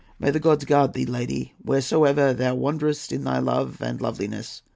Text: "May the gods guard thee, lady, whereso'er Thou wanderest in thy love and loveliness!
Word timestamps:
"May 0.17 0.31
the 0.31 0.39
gods 0.39 0.65
guard 0.65 0.93
thee, 0.93 1.05
lady, 1.05 1.53
whereso'er 1.63 2.33
Thou 2.33 2.55
wanderest 2.55 3.11
in 3.11 3.23
thy 3.23 3.37
love 3.37 3.77
and 3.83 4.01
loveliness! 4.01 4.63